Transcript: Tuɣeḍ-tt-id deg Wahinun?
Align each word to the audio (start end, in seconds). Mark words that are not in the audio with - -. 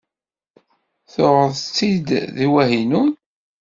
Tuɣeḍ-tt-id 1.13 2.07
deg 2.37 2.47
Wahinun? 2.53 3.11